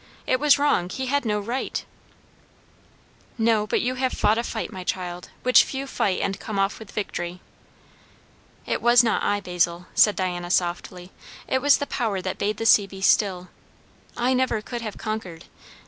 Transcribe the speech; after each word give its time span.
It 0.25 0.39
was 0.39 0.57
wrong. 0.57 0.89
He 0.89 1.05
had 1.05 1.25
no 1.25 1.39
right." 1.39 1.85
"No; 3.37 3.67
but 3.67 3.81
you 3.81 3.93
have 4.01 4.13
fought 4.13 4.39
a 4.39 4.43
fight, 4.43 4.71
my 4.73 4.83
child, 4.83 5.29
which 5.43 5.63
few 5.63 5.85
fight 5.85 6.21
and 6.21 6.39
come 6.39 6.57
off 6.57 6.79
with 6.79 6.89
victory." 6.89 7.39
"It 8.65 8.81
was 8.81 9.03
not 9.03 9.21
I, 9.21 9.39
Basil," 9.41 9.85
said 9.93 10.15
Diana 10.15 10.49
softly. 10.49 11.11
"It 11.47 11.61
was 11.61 11.77
the 11.77 11.85
power 11.85 12.19
that 12.19 12.39
bade 12.39 12.57
the 12.57 12.65
sea 12.65 12.87
be 12.87 12.99
still. 13.01 13.49
I 14.17 14.33
never 14.33 14.59
could 14.59 14.81
have 14.81 14.97
conquered. 14.97 15.45